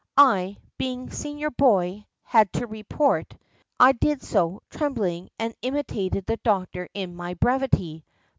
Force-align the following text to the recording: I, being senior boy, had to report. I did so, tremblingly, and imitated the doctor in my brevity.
I, 0.17 0.57
being 0.79 1.11
senior 1.11 1.51
boy, 1.51 2.07
had 2.23 2.51
to 2.53 2.65
report. 2.65 3.35
I 3.79 3.91
did 3.91 4.23
so, 4.23 4.63
tremblingly, 4.71 5.29
and 5.37 5.53
imitated 5.61 6.25
the 6.25 6.37
doctor 6.37 6.89
in 6.95 7.15
my 7.15 7.35
brevity. 7.35 8.03